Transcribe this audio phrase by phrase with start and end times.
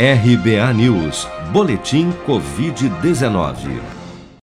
[0.00, 3.78] RBA News, Boletim Covid-19.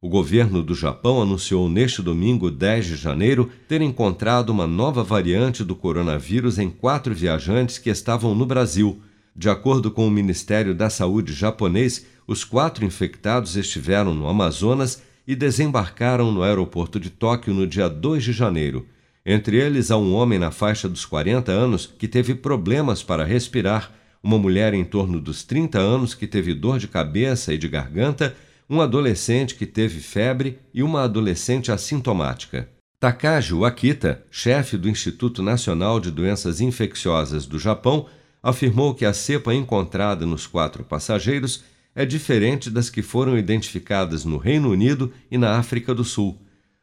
[0.00, 5.64] O governo do Japão anunciou neste domingo, 10 de janeiro, ter encontrado uma nova variante
[5.64, 9.00] do coronavírus em quatro viajantes que estavam no Brasil.
[9.34, 15.34] De acordo com o Ministério da Saúde japonês, os quatro infectados estiveram no Amazonas e
[15.34, 18.86] desembarcaram no aeroporto de Tóquio no dia 2 de janeiro.
[19.24, 23.92] Entre eles há um homem na faixa dos 40 anos que teve problemas para respirar
[24.26, 28.34] uma mulher em torno dos 30 anos que teve dor de cabeça e de garganta,
[28.68, 32.68] um adolescente que teve febre e uma adolescente assintomática.
[32.98, 38.06] Takaji Wakita, chefe do Instituto Nacional de Doenças Infecciosas do Japão,
[38.42, 41.62] afirmou que a cepa encontrada nos quatro passageiros
[41.94, 46.36] é diferente das que foram identificadas no Reino Unido e na África do Sul.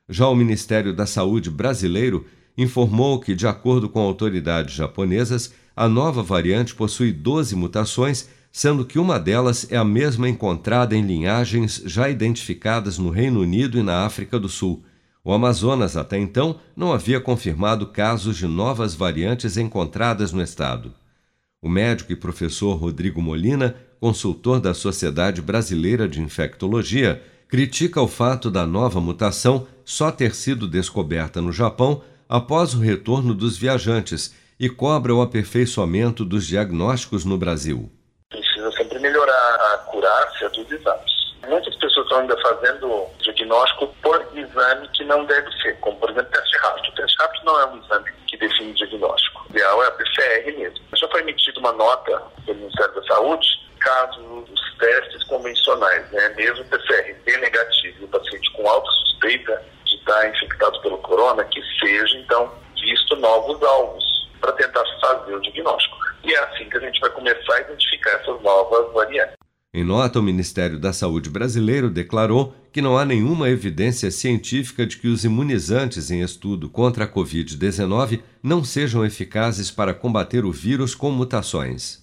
[0.07, 2.25] Já o Ministério da Saúde brasileiro
[2.57, 8.99] informou que, de acordo com autoridades japonesas, a nova variante possui 12 mutações, sendo que
[8.99, 14.05] uma delas é a mesma encontrada em linhagens já identificadas no Reino Unido e na
[14.05, 14.83] África do Sul.
[15.23, 20.93] O Amazonas, até então, não havia confirmado casos de novas variantes encontradas no estado.
[21.61, 28.51] O médico e professor Rodrigo Molina, consultor da Sociedade Brasileira de Infectologia, critica o fato
[28.51, 34.69] da nova mutação só ter sido descoberta no Japão após o retorno dos viajantes e
[34.69, 37.91] cobra o aperfeiçoamento dos diagnósticos no Brasil.
[38.29, 41.13] Precisa sempre melhorar a acurácia dos exames.
[41.47, 46.31] Muitas pessoas estão ainda fazendo diagnóstico por exame que não deve ser, como por exemplo
[46.31, 46.89] teste rápido.
[46.89, 49.45] O teste rápido não é um exame que define o diagnóstico.
[49.47, 50.79] O ideal é a PCR mesmo.
[50.95, 56.63] Já foi emitida uma nota pelo Ministério da Saúde caso os testes convencionais, né, mesmo
[56.65, 62.17] PCR B negativo o paciente com alta suspeita de estar infectado pelo corona, que seja
[62.17, 64.02] então visto novos alvos
[64.43, 65.95] para tentar fazer o diagnóstico.
[66.25, 69.35] E é assim que a gente vai começar a identificar essas novas variantes.
[69.73, 74.97] Em nota, o Ministério da Saúde brasileiro declarou que não há nenhuma evidência científica de
[74.97, 80.93] que os imunizantes em estudo contra a Covid-19 não sejam eficazes para combater o vírus
[80.93, 82.02] com mutações.